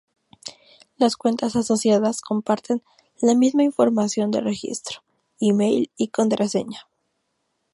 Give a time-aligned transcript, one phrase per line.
[0.97, 2.81] Las cuentas asociadas comparten
[3.21, 5.03] la misma información de registro:
[5.39, 6.87] Email y contraseña.